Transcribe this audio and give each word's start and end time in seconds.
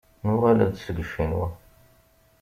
Nuɣal-d 0.25 0.71
seg 0.83 0.97
Ccinwa. 1.09 1.47